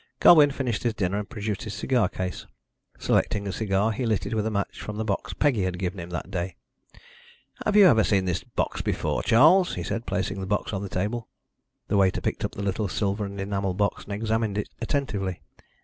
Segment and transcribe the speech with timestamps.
[0.19, 2.47] Colwyn finished his dinner and produced his cigar case.
[2.97, 5.99] Selecting a cigar, he lit it with a match from the box Peggy had given
[5.99, 6.55] him that day.
[7.65, 10.89] "Have you ever seen this box before, Charles?" he said, placing the box on the
[10.89, 11.27] table.
[11.87, 15.43] The waiter picked up the little silver and enamel box and examined it attentively.